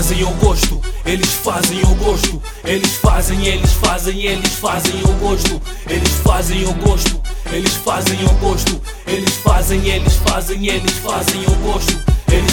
fazem 0.00 0.24
o 0.24 0.30
gosto, 0.36 0.80
eles 1.04 1.34
fazem 1.34 1.82
o 1.82 1.94
gosto, 1.96 2.42
eles 2.64 2.96
fazem, 2.96 3.46
eles 3.46 3.70
fazem, 3.74 4.24
eles 4.24 4.54
fazem 4.54 4.94
o 5.02 5.12
gosto, 5.18 5.60
eles 5.86 6.12
fazem 6.24 6.64
o 6.64 6.72
gosto, 6.72 7.20
eles 7.52 7.74
fazem 7.74 8.24
o 8.24 8.32
gosto, 8.36 8.80
eles 9.06 9.36
fazem, 9.36 9.86
eles 9.90 10.14
fazem, 10.14 10.66
eles 10.68 10.92
fazem 10.92 11.42
o 11.42 11.54
gosto, 11.56 12.02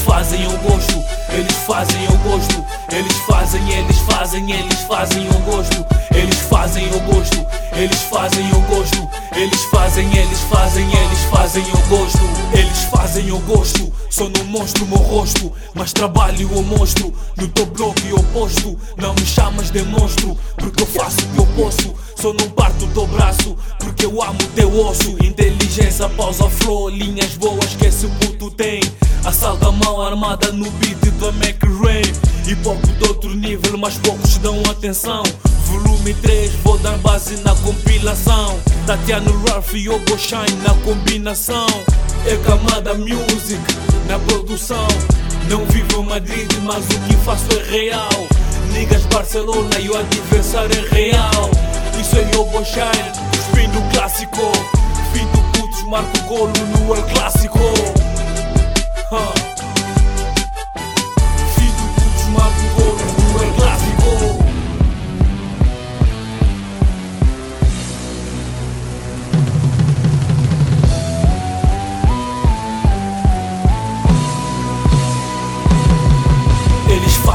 fazem 0.00 0.46
o 0.46 0.58
gosto, 0.58 1.04
eles 1.30 1.56
fazem 1.66 2.06
o 2.08 2.18
gosto, 2.18 2.64
eles 2.92 3.16
fazem, 3.28 3.70
eles 3.70 3.98
fazem, 3.98 4.50
eles 4.50 4.80
fazem 4.80 5.28
o 5.28 5.38
gosto, 5.40 5.86
eles 6.14 6.38
fazem 6.48 6.86
o 6.88 7.00
gosto, 7.00 7.46
eles 7.74 8.02
fazem 8.02 8.50
o 8.52 8.60
gosto, 8.62 9.08
eles 9.36 9.64
fazem, 9.64 10.06
eles 10.16 10.40
fazem, 10.50 10.84
eles 10.84 11.20
fazem 11.30 11.64
o 11.64 11.88
gosto, 11.88 12.18
eles 12.52 12.84
fazem 12.90 13.32
o 13.32 13.38
gosto. 13.40 13.92
Sou 14.10 14.28
no 14.28 14.44
monstro 14.44 14.84
meu 14.86 14.98
rosto, 14.98 15.52
mas 15.72 15.92
trabalho 15.92 16.50
o 16.50 16.62
monstro 16.64 17.14
no 17.36 17.48
teu 17.48 17.64
bloco 17.66 18.00
e 18.04 18.12
oposto. 18.12 18.76
Não 18.96 19.14
me 19.14 19.24
chamas 19.24 19.70
de 19.70 19.82
monstro, 19.82 20.36
porque 20.56 20.82
eu 20.82 20.86
faço 20.86 21.18
o 21.20 21.28
que 21.28 21.38
eu 21.38 21.46
posso. 21.54 21.94
Só 22.20 22.32
não 22.34 22.50
parto 22.50 22.86
do 22.86 23.06
braço, 23.06 23.56
porque 23.78 24.04
eu 24.04 24.22
amo 24.22 24.38
teu 24.54 24.84
osso. 24.84 25.16
Inteligência, 25.24 26.08
pausa, 26.10 26.50
flow, 26.50 26.88
linhas 26.88 27.34
boas 27.36 27.74
que 27.76 27.86
esse 27.86 28.06
puto 28.08 28.50
tem. 28.50 28.80
A 29.22 29.72
mão 29.72 30.00
armada 30.00 30.50
no 30.50 30.70
beat 30.72 30.98
do 31.18 31.32
Mac 31.34 31.62
Rain. 31.82 32.02
E 32.48 32.56
pouco 32.56 32.86
de 32.86 33.04
outro 33.08 33.34
nível, 33.34 33.76
mas 33.76 33.96
poucos 33.98 34.38
dão 34.38 34.58
atenção. 34.70 35.22
Volume 35.66 36.14
3, 36.14 36.50
vou 36.64 36.78
dar 36.78 36.96
base 36.98 37.36
na 37.44 37.54
compilação. 37.56 38.58
Tatiano 38.86 39.30
Ruff 39.46 39.76
e 39.76 39.88
Obo 39.88 40.18
Shine 40.18 40.56
na 40.66 40.74
combinação. 40.84 41.66
É 42.26 42.36
camada 42.38 42.94
music 42.94 43.60
na 44.08 44.18
produção. 44.20 44.88
Não 45.48 45.64
vivo 45.66 46.02
em 46.02 46.06
Madrid, 46.06 46.50
mas 46.62 46.84
o 46.86 47.00
que 47.06 47.14
faço 47.24 47.46
é 47.52 47.70
real. 47.70 48.08
Niggas 48.72 49.04
Barcelona 49.06 49.78
e 49.78 49.90
o 49.90 49.96
adversário 49.96 50.74
é 50.74 50.94
real. 50.94 51.50
Isso 52.00 52.16
é 52.16 52.38
Obo 52.38 52.64
Shine, 52.64 53.12
fim 53.54 53.68
do 53.68 53.82
clássico. 53.92 54.50
Fim 55.12 55.26
do 55.26 55.42
putos, 55.52 55.82
marco 55.88 56.18
golo 56.26 56.52
no 56.72 56.96
El 56.96 57.02
Clássico. 57.02 58.09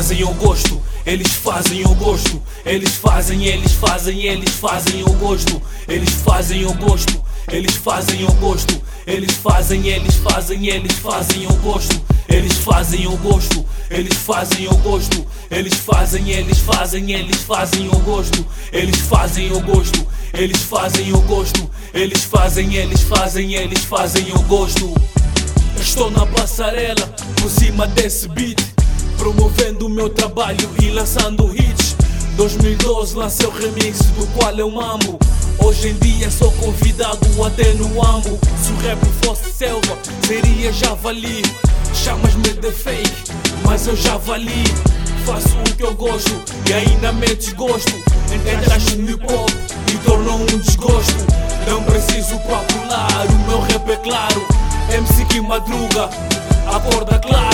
Fazem 0.00 0.24
o 0.24 0.32
gosto, 0.32 0.80
eles 1.04 1.34
fazem 1.34 1.84
o 1.84 1.94
gosto, 1.94 2.42
eles 2.64 2.96
fazem, 2.96 3.44
eles 3.44 3.72
fazem, 3.72 4.22
eles 4.24 4.54
fazem 4.54 5.02
o 5.02 5.12
gosto, 5.12 5.60
eles 5.86 6.08
fazem 6.24 6.64
o 6.64 6.72
gosto, 6.72 7.22
eles 7.52 7.76
fazem 7.76 8.24
gosto, 8.40 8.82
eles 9.06 9.36
fazem, 9.36 9.88
eles 9.88 10.14
fazem, 10.14 10.68
eles 10.68 10.94
fazem 10.94 11.46
o 11.46 11.52
gosto, 11.56 12.02
eles 12.30 12.56
fazem 12.56 13.06
o 13.06 13.16
gosto, 13.18 13.66
eles 13.90 14.14
fazem 14.14 14.68
o 14.68 14.76
gosto, 14.78 15.26
eles 15.50 15.74
fazem, 15.74 16.30
eles 16.30 16.58
fazem, 16.60 17.12
eles 17.12 17.42
fazem 17.42 17.88
o 17.88 17.98
gosto, 17.98 18.46
eles 18.72 19.00
fazem 19.00 19.52
o 19.52 19.60
gosto, 19.60 20.06
eles 20.32 20.62
fazem 20.62 21.12
o 21.12 21.20
gosto, 21.20 21.70
eles 21.92 22.24
fazem, 22.24 22.74
eles 22.74 23.02
fazem, 23.02 23.52
eles 23.52 23.84
fazem 23.84 24.32
o 24.32 24.40
gosto. 24.44 24.94
Estou 25.78 26.10
na 26.10 26.24
passarela, 26.24 27.06
por 27.36 27.50
cima 27.50 27.86
desse 27.86 28.26
beat 28.28 28.79
Promovendo 29.20 29.84
o 29.84 29.90
meu 29.90 30.08
trabalho 30.08 30.66
e 30.82 30.88
lançando 30.88 31.54
hits. 31.54 31.94
2012 32.38 33.14
lancei 33.14 33.46
o 33.46 33.50
remix 33.50 33.98
do 34.16 34.26
qual 34.28 34.54
eu 34.54 34.80
amo 34.80 35.18
Hoje 35.58 35.88
em 35.90 35.94
dia 35.96 36.30
sou 36.30 36.50
convidado 36.52 37.44
até 37.44 37.74
no 37.74 38.02
amo 38.02 38.40
Se 38.56 38.72
o 38.72 38.76
rap 38.78 38.98
fosse 39.22 39.52
selva, 39.52 39.98
seria 40.26 40.72
javali. 40.72 41.42
Chamas-me 41.92 42.48
de 42.48 42.72
fake, 42.72 43.12
mas 43.62 43.86
eu 43.86 43.94
javali. 43.94 44.64
Faço 45.26 45.54
o 45.54 45.76
que 45.76 45.82
eu 45.82 45.94
gosto 45.94 46.42
e 46.66 46.72
ainda 46.72 47.12
metes 47.12 47.52
gosto 47.52 47.92
Entraste 48.32 48.96
no 48.96 49.10
hip 49.10 49.22
e 49.92 49.98
tornou 49.98 50.40
um 50.40 50.46
desgosto. 50.46 51.26
Não 51.68 51.82
preciso 51.82 52.38
calcular, 52.38 53.26
o 53.28 53.48
meu 53.50 53.60
rap 53.60 53.86
é 53.90 53.96
claro. 53.96 54.46
MC 54.90 55.26
que 55.26 55.42
madruga, 55.42 56.08
acorda 56.66 57.18
claro 57.18 57.49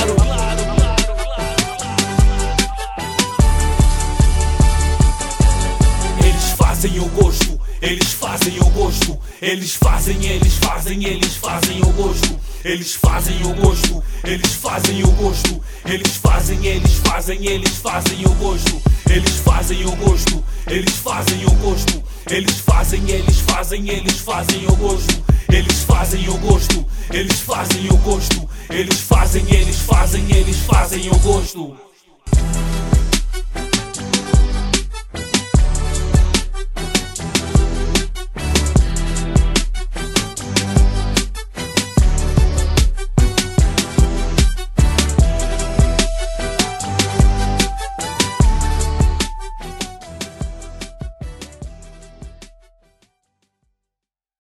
fazem 6.87 7.01
o 7.01 7.09
gosto, 7.09 7.61
eles 7.83 8.13
fazem 8.13 8.59
o 8.61 8.71
gosto, 8.71 9.19
eles 9.43 9.75
fazem, 9.75 10.25
eles 10.25 10.55
fazem, 10.55 11.05
eles 11.05 11.35
fazem 11.35 11.81
o 11.83 11.93
gosto, 11.93 12.41
eles 12.65 12.95
fazem 12.95 13.43
o 13.45 13.55
gosto, 13.55 14.05
eles 14.23 14.53
fazem 14.55 15.03
o 15.03 15.11
gosto, 15.11 15.61
eles 15.85 16.17
fazem, 16.17 16.65
eles 16.65 16.95
fazem, 17.05 17.45
eles 17.45 17.77
fazem 17.79 18.25
o 18.25 18.35
gosto, 18.35 18.83
eles 19.11 19.39
fazem 19.39 19.85
o 19.85 19.97
gosto, 19.97 20.45
eles 20.69 20.95
fazem 20.95 21.45
o 21.45 21.51
gosto, 21.57 22.03
eles 22.31 22.61
fazem, 22.61 23.11
eles 23.11 23.41
fazem, 23.41 23.89
eles 23.89 24.19
fazem 24.21 24.67
o 24.67 24.77
gosto, 24.77 25.25
eles 25.53 25.83
fazem 25.83 26.29
o 26.29 26.39
gosto, 26.39 26.87
eles 27.13 27.41
fazem 27.41 27.89
o 27.91 27.97
gosto, 27.97 28.49
eles 28.71 29.01
fazem, 29.01 29.45
eles 29.51 29.81
fazem, 29.81 30.25
eles 30.31 30.59
fazem 30.59 31.11
o 31.11 31.19
gosto. 31.19 31.86